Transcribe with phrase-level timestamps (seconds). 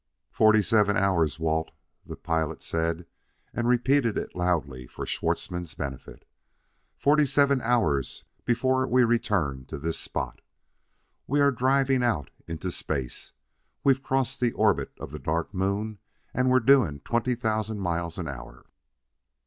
[0.31, 1.69] "Forty seven hours, Walt,"
[2.07, 3.05] the pilot said,
[3.53, 6.25] and repeated it loudly for Schwartzmann's benefit;"
[6.97, 10.41] forty seven hours before we return to this spot.
[11.27, 13.33] We are driving out into space;
[13.83, 15.99] we've crossed the orbit of the Dark Moon,
[16.33, 18.65] and we're doing twenty thousand miles an hour.